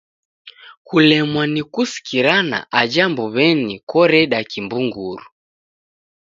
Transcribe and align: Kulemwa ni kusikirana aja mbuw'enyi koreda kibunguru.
Kulemwa 0.87 1.43
ni 1.53 1.61
kusikirana 1.73 2.57
aja 2.79 3.03
mbuw'enyi 3.11 3.75
koreda 3.89 4.39
kibunguru. 4.51 5.25